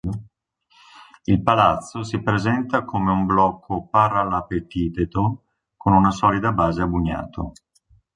[1.27, 5.43] Il palazzo si presenta come un blocco parallapepitedo
[5.77, 7.51] con una solida base a bugnato.